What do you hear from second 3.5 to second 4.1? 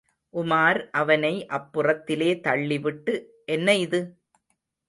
என்ன இது?